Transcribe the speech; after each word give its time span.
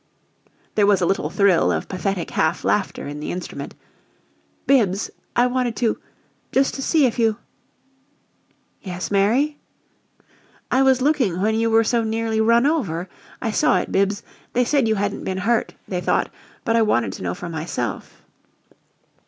There 0.73 0.87
was 0.87 0.99
a 0.99 1.05
little 1.05 1.29
thrill 1.29 1.71
of 1.71 1.87
pathetic 1.87 2.31
half 2.31 2.65
laughter 2.65 3.05
in 3.07 3.19
the 3.19 3.29
instrument. 3.31 3.75
"Bibbs 4.65 5.11
I 5.35 5.45
wanted 5.45 5.75
to 5.75 5.99
just 6.51 6.73
to 6.73 6.81
see 6.81 7.05
if 7.05 7.19
you" 7.19 7.37
"Yes 8.81 9.11
Mary?" 9.11 9.59
"I 10.71 10.81
was 10.81 11.03
looking 11.03 11.39
when 11.39 11.53
you 11.53 11.69
were 11.69 11.83
so 11.83 12.03
nearly 12.03 12.41
run 12.41 12.65
over. 12.65 13.09
I 13.43 13.51
saw 13.51 13.77
it, 13.77 13.91
Bibbs. 13.91 14.23
They 14.53 14.65
said 14.65 14.87
you 14.87 14.95
hadn't 14.95 15.23
been 15.23 15.37
hurt, 15.37 15.75
they 15.87 16.01
thought, 16.01 16.33
but 16.65 16.75
I 16.75 16.81
wanted 16.81 17.13
to 17.13 17.21
know 17.21 17.35
for 17.35 17.47
myself." 17.47 18.23